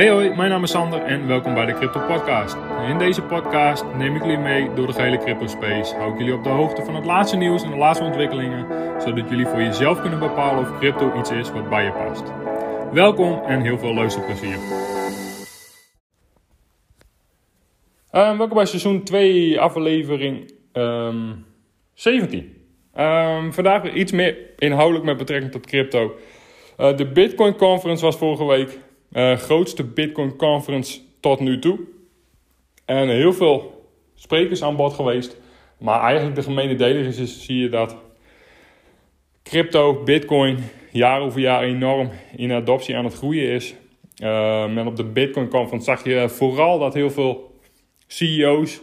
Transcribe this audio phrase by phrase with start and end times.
[0.00, 2.56] Hey hoi, mijn naam is Sander en welkom bij de Crypto Podcast.
[2.88, 5.94] In deze podcast neem ik jullie mee door de gehele crypto space.
[5.94, 8.66] Hou ik jullie op de hoogte van het laatste nieuws en de laatste ontwikkelingen,
[9.00, 12.22] zodat jullie voor jezelf kunnen bepalen of crypto iets is wat bij je past.
[12.92, 14.56] Welkom en heel veel luisterplezier.
[18.12, 21.46] Uh, welkom bij seizoen 2, aflevering um,
[21.94, 22.56] 17.
[22.98, 26.14] Um, vandaag iets meer inhoudelijk met betrekking tot crypto.
[26.78, 28.78] Uh, de Bitcoin Conference was vorige week.
[29.12, 31.78] Uh, grootste Bitcoin Conference tot nu toe.
[32.84, 35.36] En heel veel sprekers aan bod geweest.
[35.78, 37.96] Maar eigenlijk de gemene deler is, is zie je dat
[39.42, 40.58] crypto, Bitcoin,
[40.90, 43.74] jaar over jaar enorm in adoptie aan het groeien is.
[44.22, 47.60] Uh, en op de Bitcoin Conference zag je vooral dat heel veel
[48.06, 48.80] CEO's,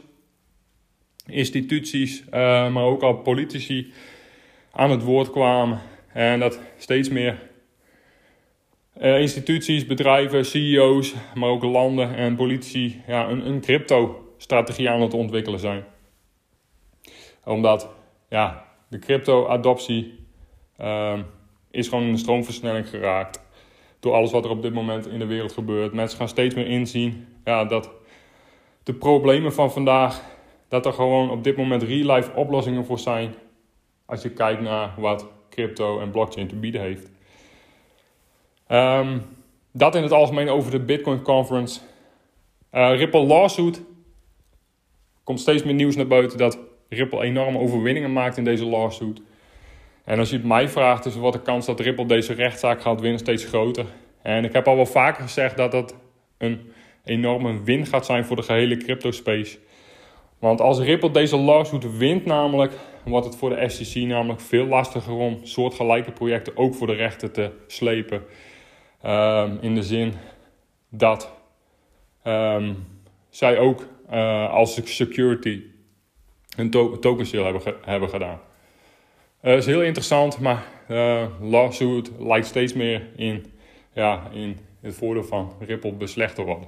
[1.25, 3.91] instituties, uh, maar ook al politici
[4.71, 5.81] aan het woord kwamen.
[6.13, 7.46] En dat steeds meer
[9.01, 15.13] uh, instituties, bedrijven, CEO's, maar ook landen en politici ja, een, een crypto-strategie aan het
[15.13, 15.83] ontwikkelen zijn.
[17.45, 17.89] Omdat
[18.29, 20.25] ja, de crypto-adoptie
[20.81, 21.19] uh,
[21.71, 23.45] is gewoon in een stroomversnelling geraakt.
[23.99, 25.93] Door alles wat er op dit moment in de wereld gebeurt.
[25.93, 27.91] Mensen gaan steeds meer inzien ja, dat
[28.83, 30.21] de problemen van vandaag,
[30.67, 33.35] dat er gewoon op dit moment real-life oplossingen voor zijn.
[34.05, 37.09] Als je kijkt naar wat crypto en blockchain te bieden heeft.
[38.71, 39.21] Um,
[39.71, 41.79] dat in het algemeen over de Bitcoin Conference.
[42.73, 43.81] Uh, Ripple lawsuit.
[45.23, 46.59] Komt steeds meer nieuws naar buiten dat
[46.89, 49.21] Ripple enorme overwinningen maakt in deze lawsuit.
[50.03, 53.01] En als je het mij vraagt, is wat de kans dat Ripple deze rechtszaak gaat
[53.01, 53.85] winnen steeds groter.
[54.21, 55.95] En ik heb al wel vaker gezegd dat dat
[56.37, 56.71] een
[57.03, 59.57] enorme win gaat zijn voor de gehele crypto space.
[60.39, 62.73] Want als Ripple deze lawsuit wint namelijk,
[63.05, 67.31] wordt het voor de SEC namelijk veel lastiger om soortgelijke projecten ook voor de rechter
[67.31, 68.23] te slepen.
[69.05, 70.13] Um, in de zin
[70.89, 71.31] dat
[72.23, 72.87] um,
[73.29, 75.63] zij ook uh, als security
[76.55, 78.39] een to token sale hebben, hebben gedaan.
[79.41, 83.53] Dat uh, is heel interessant, maar uh, lawsuit lijkt steeds meer in,
[83.93, 86.67] ja, in het voordeel van Ripple beslecht te worden.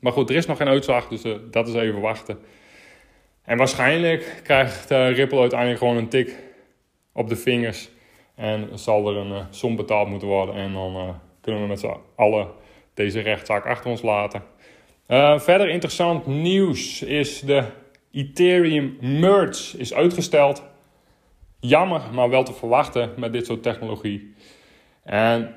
[0.00, 2.38] Maar goed, er is nog geen uitslag, dus dat is even wachten.
[3.42, 6.36] En waarschijnlijk krijgt Ripple uiteindelijk gewoon een tik
[7.12, 7.90] op de vingers
[8.40, 10.54] en zal er een uh, som betaald moeten worden.
[10.54, 11.08] En dan uh,
[11.40, 12.48] kunnen we met z'n allen
[12.94, 14.42] deze rechtszaak achter ons laten.
[15.08, 17.64] Uh, verder interessant nieuws is de
[18.12, 20.62] Ethereum merge is uitgesteld.
[21.60, 24.34] Jammer, maar wel te verwachten met dit soort technologie.
[25.02, 25.54] En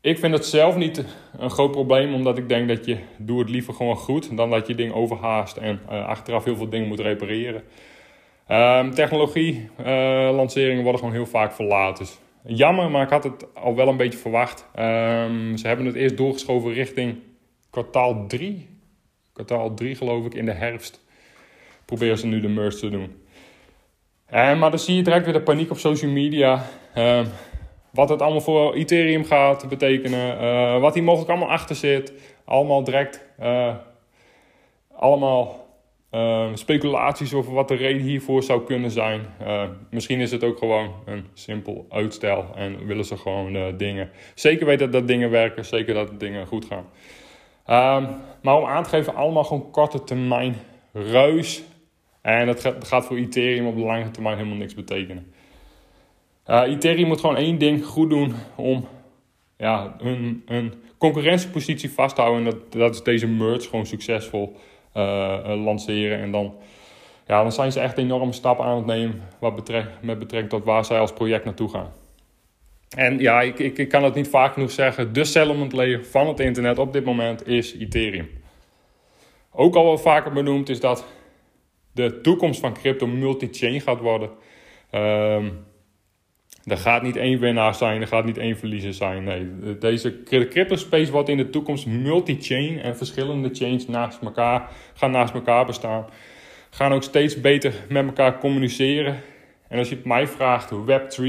[0.00, 1.04] ik vind het zelf niet
[1.38, 4.66] een groot probleem, omdat ik denk dat je doe het liever gewoon goed dan dat
[4.66, 7.62] je ding overhaast en achteraf heel veel dingen moet repareren.
[8.48, 9.86] Um, technologie, uh,
[10.34, 12.04] lanceringen worden gewoon heel vaak verlaten.
[12.04, 12.18] Dus
[12.56, 14.66] jammer, maar ik had het al wel een beetje verwacht.
[14.78, 17.16] Um, ze hebben het eerst doorgeschoven richting
[17.70, 18.68] kwartaal 3.
[19.32, 21.04] Kwartaal 3 geloof ik, in de herfst.
[21.84, 23.22] Proberen ze nu de merge te doen.
[24.32, 26.64] Uh, maar dan zie je direct weer de paniek op social media.
[26.96, 27.26] Uh,
[27.90, 30.42] wat het allemaal voor Ethereum gaat betekenen.
[30.42, 32.12] Uh, wat hier mogelijk allemaal achter zit.
[32.44, 33.24] Allemaal direct.
[34.96, 35.61] Allemaal
[36.12, 39.20] uh, speculaties over wat de reden hiervoor zou kunnen zijn.
[39.42, 44.10] Uh, misschien is het ook gewoon een simpel uitstel en willen ze gewoon uh, dingen.
[44.34, 46.84] Zeker weten dat dingen werken, zeker dat dingen goed gaan.
[47.66, 48.12] Ehm,
[48.42, 50.56] maar om aan te geven, allemaal gewoon korte termijn
[50.92, 51.62] ruis.
[52.20, 55.32] En dat gaat, voor Ethereum op de lange termijn helemaal niks betekenen.
[56.46, 58.86] Ethereum moet gewoon één ding goed doen om
[59.56, 62.44] ja, een concurrentiepositie vast te houden.
[62.44, 64.56] En dat, dat is deze merge gewoon succesvol
[65.64, 66.18] lanceren.
[66.18, 66.54] En dan,
[67.26, 70.64] ja, dan zijn ze echt enorme stappen aan het nemen wat betrek, met betrekking tot
[70.64, 71.92] waar zij als project naartoe gaan.
[72.96, 75.12] En ja, ik, ik, ik kan het niet vaak genoeg zeggen.
[75.12, 78.30] De settlement layer van het internet op dit moment is Ethereum.
[79.52, 81.06] Ook al wel vaker benoemd is dat
[81.92, 84.30] de toekomst van crypto multi-chain gaat worden.
[84.90, 85.64] Um,
[86.64, 89.24] er gaat niet één winnaar zijn, er gaat niet één verliezer zijn.
[89.24, 95.10] Nee, deze crypto space wordt in de toekomst multi-chain en verschillende chains naast elkaar gaan
[95.10, 96.06] naast elkaar bestaan.
[96.70, 99.20] Gaan ook steeds beter met elkaar communiceren.
[99.68, 101.24] En als je het mij vraagt, Web3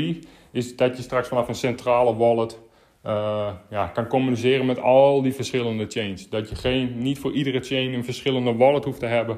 [0.51, 2.59] is dat je straks vanaf een centrale wallet
[3.05, 6.29] uh, ja, kan communiceren met al die verschillende chains.
[6.29, 9.37] Dat je geen, niet voor iedere chain een verschillende wallet hoeft te hebben.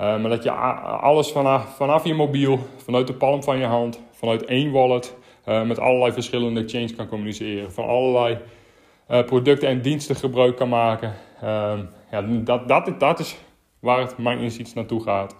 [0.00, 4.00] Uh, maar dat je alles vanaf, vanaf je mobiel, vanuit de palm van je hand,
[4.10, 5.16] vanuit één wallet,
[5.48, 7.72] uh, met allerlei verschillende chains kan communiceren.
[7.72, 8.38] Van allerlei
[9.10, 11.14] uh, producten en diensten gebruik kan maken.
[11.44, 11.78] Uh,
[12.10, 13.36] ja, dat, dat, dat is
[13.78, 15.36] waar het mijn inziens naartoe gaat.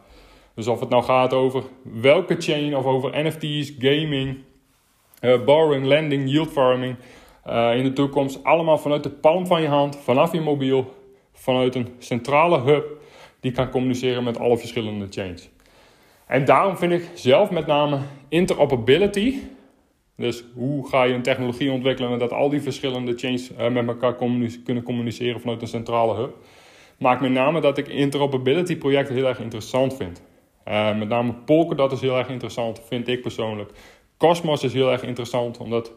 [0.55, 4.39] Dus of het nou gaat over welke chain of over NFT's, gaming,
[5.21, 6.97] borrowing, lending, yield farming.
[7.75, 10.95] in de toekomst allemaal vanuit de palm van je hand, vanaf je mobiel,
[11.33, 12.85] vanuit een centrale hub
[13.47, 15.49] die kan communiceren met alle verschillende chains.
[16.27, 17.99] En daarom vind ik zelf met name
[18.29, 19.39] interoperability,
[20.17, 24.15] dus hoe ga je een technologie ontwikkelen dat al die verschillende chains met elkaar
[24.65, 26.35] kunnen communiceren vanuit een centrale hub,
[26.99, 30.23] maakt met name dat ik interoperability projecten heel erg interessant vind.
[30.69, 33.71] Uh, met name Polkadot is heel erg interessant, vind ik persoonlijk.
[34.17, 35.93] Cosmos is heel erg interessant, omdat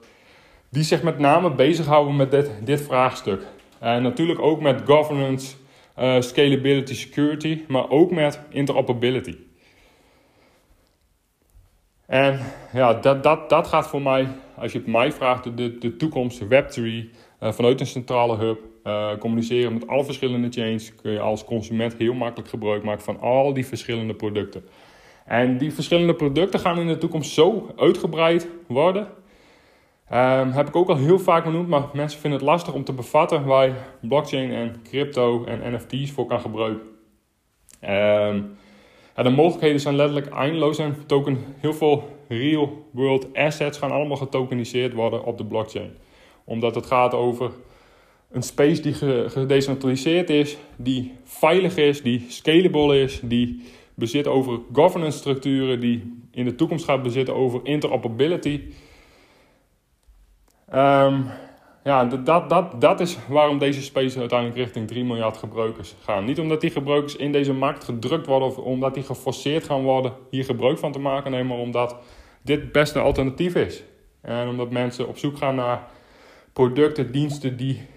[0.69, 3.41] die zich met name bezighouden met dit, dit vraagstuk.
[3.79, 5.55] En natuurlijk ook met governance,
[5.99, 9.35] uh, scalability, security, maar ook met interoperability.
[12.05, 12.39] En
[12.73, 16.43] ja, dat, dat, dat gaat voor mij, als je het mij vraagt, de, de toekomst,
[16.43, 21.45] Web3, uh, vanuit een centrale hub, uh, communiceren met alle verschillende chains, kun je als
[21.45, 24.63] consument heel makkelijk gebruik maken van al die verschillende producten.
[25.25, 29.07] En die verschillende producten gaan in de toekomst zo uitgebreid worden.
[30.13, 32.93] Um, heb ik ook al heel vaak benoemd, maar mensen vinden het lastig om te
[32.93, 36.87] bevatten waar je blockchain en crypto en NFT's voor kan gebruiken.
[39.15, 44.17] Ja, de mogelijkheden zijn letterlijk eindeloos en token, heel veel real world assets gaan allemaal
[44.17, 45.97] getokeniseerd worden op de blockchain.
[46.43, 47.51] Omdat het gaat over
[48.31, 48.93] een space die
[49.29, 53.63] gedecentraliseerd is, die veilig is, die scalable is, die
[53.93, 58.61] bezit over governance structuren, die in de toekomst gaat bezitten over interoperability.
[60.75, 61.25] Um,
[61.83, 66.25] ja, dat, dat, dat is waarom deze space uiteindelijk richting 3 miljard gebruikers gaan.
[66.25, 70.13] Niet omdat die gebruikers in deze markt gedrukt worden of omdat die geforceerd gaan worden
[70.29, 71.95] hier gebruik van te maken, nee, maar omdat
[72.41, 73.83] dit het beste alternatief is.
[74.21, 75.87] En omdat mensen op zoek gaan naar
[76.53, 77.87] producten, diensten die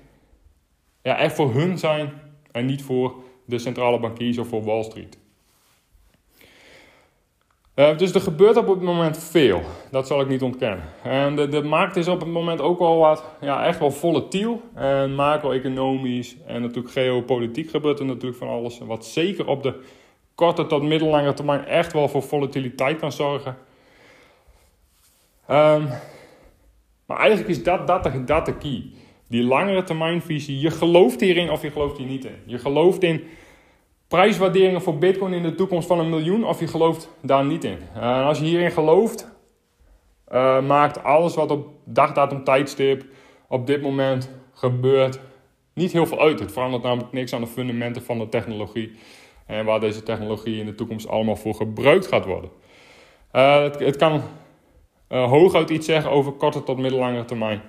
[1.02, 2.12] ja, echt voor hun zijn
[2.52, 3.14] en niet voor
[3.46, 5.18] de centrale bankiers of voor Wall Street.
[7.76, 10.84] Uh, dus er gebeurt op het moment veel, dat zal ik niet ontkennen.
[11.02, 14.62] En de, de markt is op het moment ook wel wat, ja, echt wel volatiel.
[14.74, 18.78] En macro-economisch en natuurlijk geopolitiek gebeurt er natuurlijk van alles.
[18.78, 19.80] Wat zeker op de
[20.34, 23.56] korte tot middellange termijn echt wel voor volatiliteit kan zorgen.
[25.50, 25.88] Um,
[27.06, 28.90] maar eigenlijk is dat, dat, de, dat de key.
[29.28, 30.60] Die langere termijnvisie.
[30.60, 32.36] Je gelooft hierin of je gelooft hier niet in.
[32.46, 33.24] Je gelooft in
[34.12, 37.78] prijswaarderingen voor Bitcoin in de toekomst van een miljoen of je gelooft daar niet in.
[37.94, 39.28] En als je hierin gelooft,
[40.32, 43.04] uh, maakt alles wat op dagdatum tijdstip
[43.48, 45.20] op dit moment gebeurt
[45.74, 46.40] niet heel veel uit.
[46.40, 48.92] Het verandert namelijk niks aan de fundamenten van de technologie
[49.46, 52.50] en waar deze technologie in de toekomst allemaal voor gebruikt gaat worden.
[53.32, 54.22] Uh, het, kan
[55.08, 57.62] hooguit iets zeggen over korte tot middellangere termijn.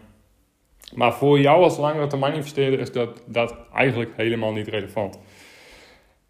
[0.96, 5.20] Maar voor jou als langere termijn investeerder is dat, dat eigenlijk helemaal niet relevant.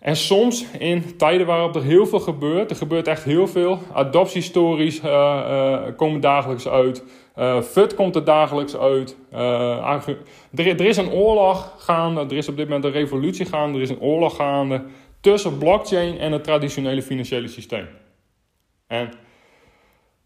[0.04, 3.80] En soms in tijden waarop er heel veel gebeurt, er gebeurt echt heel veel.
[3.94, 7.04] Adoptiestories uh, uh, komen dagelijks uit.
[7.38, 9.18] Uh, FUD komt er dagelijks uit.
[9.32, 13.84] Er, er, is een oorlog gaande, er is op dit moment een revolutie gaande, er
[13.84, 14.84] is een oorlog gaande
[15.22, 17.88] tussen blockchain en het traditionele financiële systeem.
[18.88, 19.10] En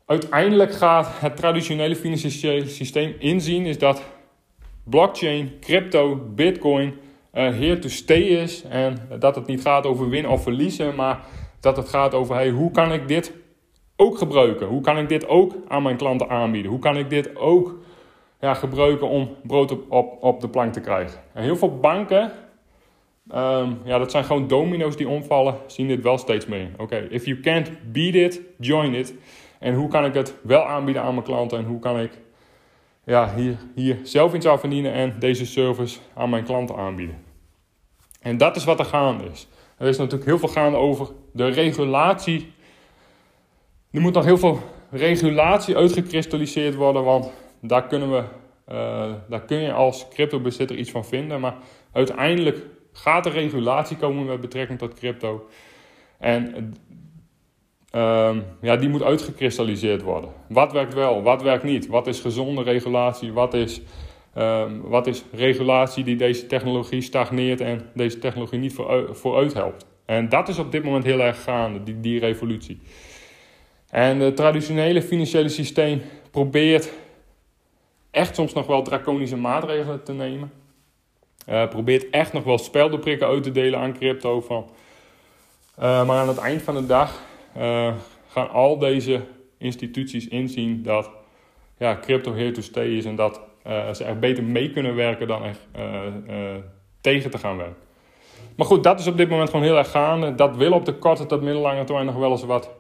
[0.06, 4.03] uiteindelijk gaat het traditionele financiële systeem inzien is dat
[4.83, 6.94] blockchain, crypto, bitcoin
[7.44, 8.63] here to stay is.
[8.63, 11.19] En dat het niet gaat over winnen of verliezen, maar
[11.60, 13.34] dat het gaat over hey, hoe kan ik dit
[13.95, 14.68] ook gebruiken?
[14.68, 16.72] Hoe kan ik dit ook aan mijn klanten aanbieden?
[16.72, 17.75] Hoe kan ik dit ook
[18.39, 21.20] ja, gebruiken om brood op, op, op de plank te krijgen?
[21.34, 22.32] En heel veel banken,
[23.36, 26.70] um, ja, dat zijn gewoon domino's die omvallen, zien dit wel steeds meer.
[26.77, 29.13] Oké, if you can't beat it, join it.
[29.60, 32.12] En hoe kan ik het wel aanbieden aan mijn klanten en hoe kan ik
[33.03, 37.26] ja, hier, hier zelf iets aan verdienen en deze service aan mijn klanten aanbieden.
[38.27, 39.48] En dat is wat er gaande is.
[39.77, 42.53] Er is natuurlijk heel veel gaande over de regulatie.
[43.91, 44.60] Er moet nog heel veel
[44.91, 47.31] regulatie uitgekristalliseerd worden, want
[47.62, 48.24] daar, kunnen we,
[48.72, 51.39] uh, daar kun je als cryptobezitter iets van vinden.
[51.39, 51.55] Maar
[51.91, 55.48] uiteindelijk gaat er regulatie komen met betrekking tot crypto.
[56.17, 56.74] En
[57.96, 60.29] uh, ja, die moet uitgekristalliseerd worden.
[60.50, 61.88] Wat werkt wel, wat werkt niet?
[61.88, 63.34] Wat is gezonde regulatie?
[63.34, 63.81] Wat is
[64.38, 68.75] Um, wat is regulatie die deze technologie stagneert en deze technologie niet
[69.12, 69.86] vooruit helpt?
[70.06, 72.79] En dat is op dit moment heel erg gaande, die, die revolutie.
[73.89, 76.01] En het traditionele financiële systeem
[76.32, 76.91] probeert
[78.12, 80.51] echt soms nog wel draconische maatregelen te nemen.
[81.50, 84.41] Uh, probeert echt nog wel speldenprikken uit te delen aan crypto.
[84.41, 84.70] Van.
[85.79, 87.22] Uh, maar aan het eind van de dag
[87.58, 87.94] uh,
[88.27, 89.22] gaan al deze
[89.58, 91.10] instituties inzien dat
[91.77, 95.27] ja, crypto here to stay is en dat uh, ze er beter mee kunnen werken
[95.27, 95.55] dan er
[96.29, 96.55] uh,
[97.01, 97.86] tegen te gaan werken.
[98.55, 100.36] Maar goed, dat is op dit moment gewoon heel erg gaande.
[100.36, 102.71] Dat wil op de korte tot middellange termijn nog wel eens wat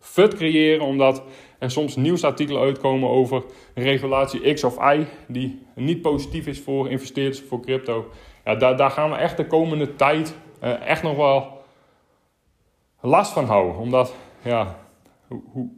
[0.00, 1.22] FUD creëren, omdat
[1.58, 3.42] er soms nieuwsartikelen uitkomen over
[3.74, 8.08] regulatie X of Y, die niet positief is voor investeerders voor crypto.
[8.44, 10.36] Ja, daar, daar gaan we echt de komende tijd
[10.84, 11.62] echt nog wel
[13.00, 13.76] last van houden.
[13.76, 14.78] Omdat ja,
[15.28, 15.68] hoe,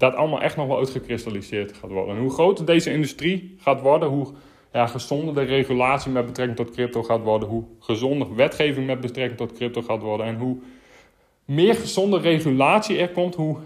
[0.00, 2.14] dat allemaal echt nog wel uitgekristalliseerd gaat worden.
[2.14, 4.26] En hoe groter deze industrie gaat worden, hoe
[4.72, 9.38] ja, gezonder de regulatie met betrekking tot crypto gaat worden, hoe gezonder wetgeving met betrekking
[9.38, 10.58] tot crypto gaat worden en hoe
[11.44, 13.56] meer gezonde regulatie er komt, hoe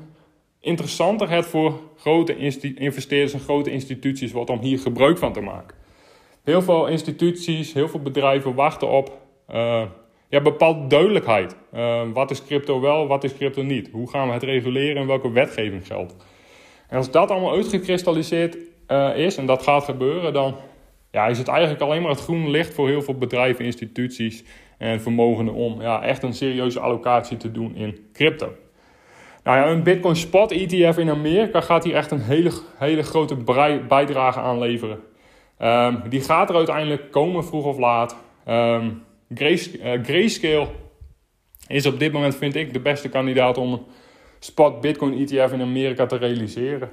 [0.61, 2.37] interessanter het voor grote
[2.75, 5.77] investeerders en grote instituties wordt om hier gebruik van te maken.
[6.43, 9.19] Heel veel instituties, heel veel bedrijven wachten op
[9.51, 9.83] uh,
[10.35, 11.57] ja, bepaalde duidelijkheid.
[11.75, 13.89] Uh, wat is crypto wel, wat is crypto niet?
[13.93, 16.17] Hoe gaan we het reguleren en welke wetgeving geldt?
[16.89, 18.57] En als dat allemaal uitgekristalliseerd
[18.89, 20.57] uh, is en dat gaat gebeuren, dan
[21.11, 24.45] ja, is het eigenlijk alleen maar het groene licht voor heel veel bedrijven, instituties
[24.79, 28.53] en vermogenden om ja, echt een serieuze allocatie te doen in crypto.
[29.43, 33.37] Nou ja, een Bitcoin Spot ETF in Amerika gaat hier echt een hele, hele grote
[33.89, 34.99] bijdrage aan leveren.
[35.59, 38.17] Um, die gaat er uiteindelijk komen, vroeg of laat.
[38.49, 39.03] Um,
[40.03, 40.69] Grayscale
[41.67, 43.83] is op dit moment, vind ik, de beste kandidaat om een
[44.39, 46.91] spot Bitcoin ETF in Amerika te realiseren.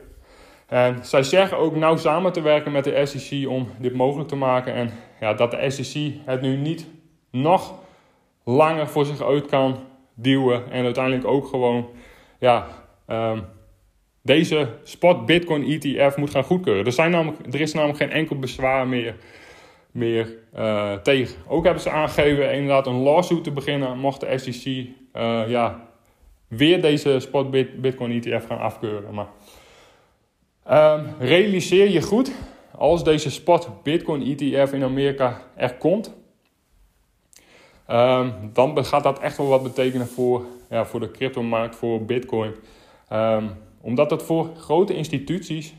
[0.67, 4.36] En zij zeggen ook nauw samen te werken met de SEC om dit mogelijk te
[4.36, 4.74] maken.
[4.74, 6.88] En ja, dat de SEC het nu niet
[7.31, 7.74] nog
[8.43, 9.79] langer voor zich uit kan
[10.13, 10.71] duwen.
[10.71, 11.89] En uiteindelijk ook gewoon
[12.39, 12.67] ja,
[13.07, 13.45] um,
[14.21, 16.86] deze spot Bitcoin ETF moet gaan goedkeuren.
[16.86, 19.15] Er, zijn namelijk, er is namelijk geen enkel bezwaar meer,
[19.91, 21.36] meer uh, tegen.
[21.48, 25.88] Ook hebben ze aangegeven inderdaad een lawsuit te beginnen mocht de SEC uh, ja,
[26.48, 29.13] weer deze spot Bitcoin ETF gaan afkeuren.
[29.13, 29.27] Maar
[31.00, 32.31] um, realiseer je goed,
[32.75, 36.13] als deze spot Bitcoin ETF in Amerika er komt,
[37.89, 42.53] um, dan gaat dat echt wel wat betekenen voor, ja, voor de cryptomarkt, voor Bitcoin.
[43.13, 43.50] Um,
[43.81, 45.74] omdat het voor grote instituties,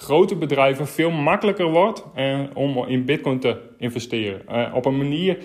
[0.00, 4.48] grote bedrijven veel makkelijker wordt eh, om in Bitcoin te investeren.
[4.48, 5.38] Eh, op een manier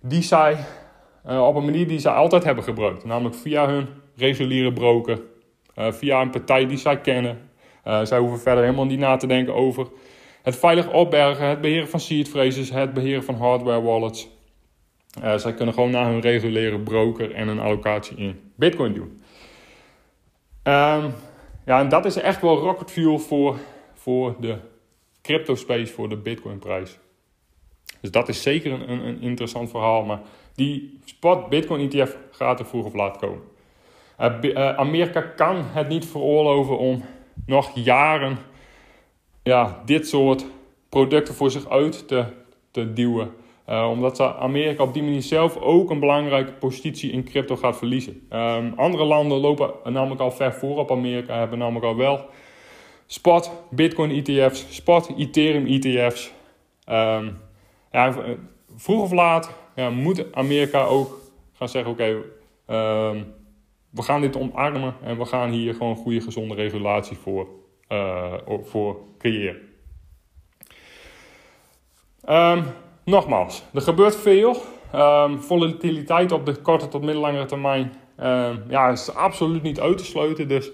[0.00, 0.56] die zij,
[1.24, 3.04] eh, op een manier die zij altijd hebben gebruikt.
[3.04, 5.20] Namelijk via hun reguliere broker,
[5.76, 7.50] uh, via een partij die zij kennen.
[7.86, 9.86] Uh, zij hoeven verder helemaal niet na te denken over
[10.42, 14.28] het veilig opbergen, het beheren van seed phrases, het beheren van hardware wallets.
[15.36, 19.22] Zij kunnen gewoon naar hun reguliere broker en een allocatie in Bitcoin doen.
[20.62, 21.14] Um,
[21.64, 23.56] ja, en dat is echt wel rocket fuel voor,
[23.94, 24.58] voor de
[25.22, 26.98] crypto space, voor de Bitcoin prijs.
[28.00, 30.04] Dus dat is zeker een, een, interessant verhaal.
[30.04, 30.20] Maar
[30.54, 33.42] die spot Bitcoin ETF gaat er vroeg of laat komen.
[34.20, 37.04] Uh, uh, Amerika kan het niet veroorloven om
[37.46, 38.38] nog jaren
[39.42, 40.46] ja, dit soort
[40.88, 42.24] producten voor zich uit te,
[42.70, 43.34] te duwen.
[43.68, 48.26] Uh, omdat Amerika op die manier zelf ook een belangrijke positie in crypto gaat verliezen.
[48.32, 52.28] Um, andere landen lopen namelijk al ver voor op Amerika, hebben namelijk al wel
[53.06, 56.32] spot Bitcoin ETF's, spot Ethereum ETF's.
[56.84, 57.30] Ehm,
[57.92, 58.14] ja,
[58.76, 61.20] vroeg of laat ja, moet Amerika ook
[61.52, 62.04] gaan zeggen: oké,
[62.74, 63.34] um,
[63.90, 67.48] we gaan dit omarmen en we gaan hier gewoon goede, gezonde regulatie voor,
[67.88, 69.56] uh, voor creëren.
[73.04, 74.56] Nogmaals, er gebeurt veel.
[74.94, 80.04] Um, volatiliteit op de korte tot middellangere termijn um, ja, is absoluut niet uit te
[80.04, 80.48] sluiten.
[80.48, 80.70] Dus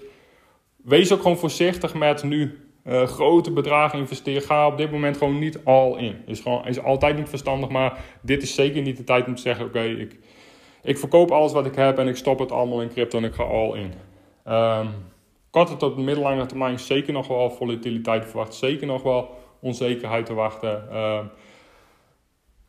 [0.83, 4.41] wees ook gewoon voorzichtig met nu uh, grote bedragen investeren.
[4.41, 6.15] Ga op dit moment gewoon niet all in.
[6.25, 9.41] Is, gewoon, is altijd niet verstandig, maar dit is zeker niet de tijd om te
[9.41, 10.19] zeggen: oké, ik,
[10.83, 13.33] ik verkoop alles wat ik heb en ik stop het allemaal in crypto en ik
[13.33, 13.93] ga all in.
[14.53, 14.89] Um,
[15.49, 18.53] korte tot middellangere termijn zeker nog wel volatiliteit verwacht.
[18.53, 19.29] Zeker nog wel
[19.61, 20.89] onzekerheid te wachten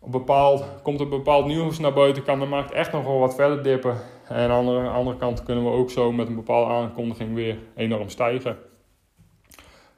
[0.03, 3.35] op bepaald, komt er bepaald nieuws naar buiten, kan de markt echt nog wel wat
[3.35, 3.97] verder dippen.
[4.29, 8.09] En aan de andere, kant kunnen we ook zo met een bepaalde aankondiging weer enorm
[8.09, 8.59] stijgen.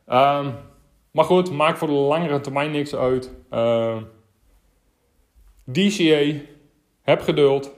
[0.07, 0.55] Um,
[1.11, 3.35] maar goed, maakt voor de langere termijn niks uit.
[3.51, 4.03] Ehm,
[5.65, 6.41] DCA,
[7.03, 7.73] heb geduld.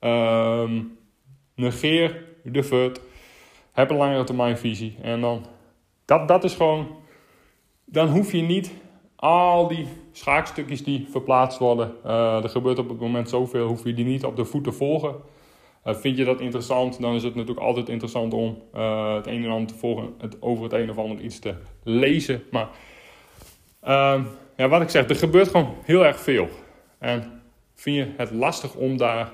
[0.00, 0.98] Um,
[1.54, 3.00] negeer de FUD.
[3.72, 4.96] Heb een langere termijn visie.
[5.02, 5.46] En dan,
[6.04, 6.96] dat, dat is gewoon,
[7.84, 8.72] dan hoef je niet
[9.24, 11.94] al die schaakstukjes die verplaatst worden.
[12.06, 14.72] Uh, er gebeurt op het moment zoveel, hoef je die niet op de voet te
[14.72, 15.14] volgen.
[15.86, 19.44] Uh, vind je dat interessant, dan is het natuurlijk altijd interessant om uh, het een
[19.44, 22.42] en ander te volgen, het, over het een of ander iets te lezen.
[22.50, 22.68] Maar
[23.80, 24.22] ehm,
[24.56, 26.48] ja, wat ik zeg, er gebeurt gewoon heel erg veel.
[26.98, 27.42] En
[27.74, 29.32] vind je het lastig om daar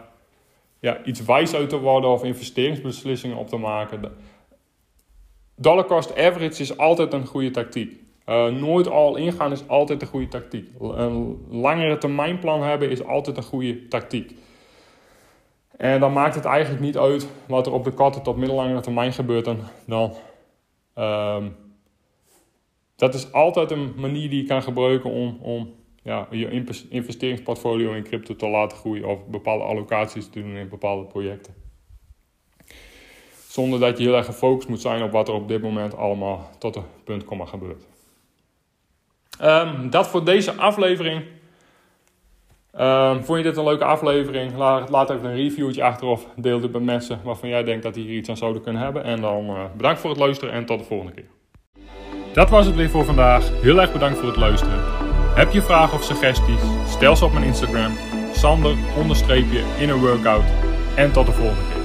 [0.80, 4.00] ja, iets wijs uit te worden of investeringsbeslissingen op te maken?
[5.56, 7.99] Dollar cost average is altijd een goede tactiek.
[8.30, 10.68] Uh, nooit al ingaan is altijd een goede tactiek.
[10.80, 14.34] Een langere termijnplan hebben is altijd een goede tactiek.
[15.76, 19.12] En dan maakt het eigenlijk niet uit wat er op de korte tot middellange termijn
[19.12, 19.44] gebeurt.
[19.44, 20.12] Dan, dan
[20.94, 21.48] ehm,
[22.96, 28.02] dat is altijd een manier die je kan gebruiken om, om ja, je investeringsportfolio in
[28.02, 31.54] crypto te laten groeien of bepaalde allocaties te doen in bepaalde projecten.
[33.48, 36.50] Zonder dat je heel erg gefocust moet zijn op wat er op dit moment allemaal
[36.58, 37.89] tot een punt komma gebeurt.
[39.42, 41.22] Um, dat voor deze aflevering.
[42.80, 44.56] Um, vond je dit een leuke aflevering?
[44.56, 47.94] Laat, laat even een reviewtje achter of deel dit met mensen waarvan jij denkt dat
[47.94, 49.04] die hier iets aan zouden kunnen hebben.
[49.04, 51.28] En dan uh, bedankt voor het luisteren en tot de volgende keer.
[52.32, 53.50] Dat was het weer voor vandaag.
[53.62, 54.78] Heel erg bedankt voor het luisteren.
[55.34, 56.60] Heb je vragen of suggesties?
[56.86, 57.92] Stel ze op mijn Instagram.
[58.32, 60.44] Sander onderstreepje in een workout.
[60.96, 61.79] En tot de volgende keer.